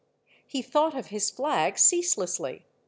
He 0.47 0.63
thought 0.63 0.97
of 0.97 1.05
his 1.13 1.29
flag 1.29 1.77
ceaselessly. 1.77 2.65